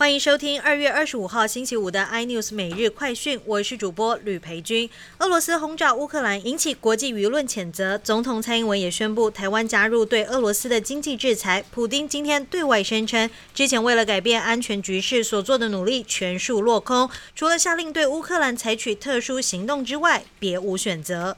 [0.00, 4.88] 欢迎收听二月二十五号星期五的 iNews 每日快讯，我是主播吕培军。
[5.18, 11.62] 俄罗斯轰炸乌克兰引起国际舆论谴责，总统蔡英文也宣布台湾加入对俄罗斯的经济制裁。
[11.70, 21.36] 普丁今天对外声称，之前为了改变安全局势所做的努力全数落空，除了下令对乌克兰采取特殊行动之外，别无选择。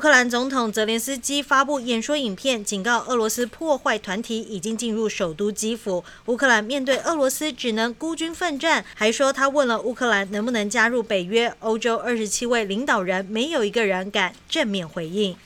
[0.00, 6.02] 乌克兰总统泽连斯基发布演说影片，警告俄罗斯破坏团体已经进入首都基辅。
[6.24, 11.54] 乌克兰面对俄罗斯只能孤军奋战，还说他问了乌克兰能不能加入北约。
[11.58, 15.36] 欧洲二十七位领导人没有一个人敢正面回应。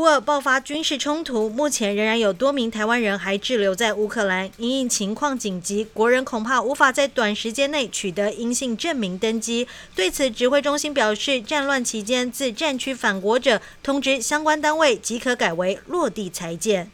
[0.00, 4.50] 乌尔爆发军事冲突，目前仍然有多名台湾人还滞留在乌克兰。
[4.56, 9.68] 因应情况紧急，国人恐怕无法在短时间内取得阴性证明登机。
[9.94, 16.90] 对此，指挥中心表示，战乱期间自战区返国者，通知相关单位即可改为落地裁剪。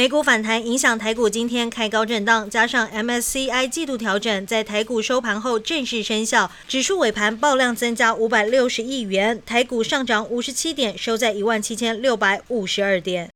[0.00, 13.28] 美股反弹影响台股，今天开高震荡，加上 MSCI 季度调整，在台股收盘后正式生效，指数尾盘爆量增加五百六十亿元，台股上涨五十七点，收在一万七千六百五十二点。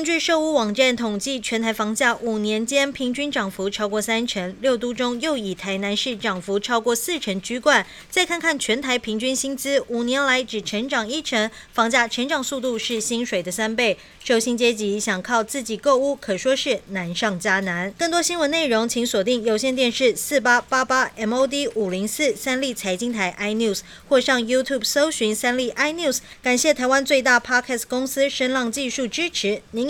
[0.00, 7.84] 根据售屋网站统计，全台房价五年间平均涨幅超过三成，六都中又以台南市涨幅超过四成居冠。
[8.08, 13.98] 再看看全台平均薪资，五年来只成长一成，房价成长速度是薪水的三倍。
[14.24, 17.92] 受薪阶级想靠自己购屋，可说是难上加难。
[17.98, 26.20] 更多新闻内容，请锁定有线电视四八八八 MOD 五零四三立财经台 iNews，或上 YouTube 搜寻三立 iNews。
[26.42, 29.60] 感谢台湾最大 Podcast 公司声浪技术支持。
[29.72, 29.89] 您